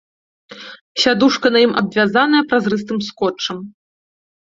Сядушка 1.03 1.45
на 1.57 1.63
ім 1.65 1.77
абвязаная 1.83 2.43
празрыстым 2.49 2.99
скотчам. 3.13 3.57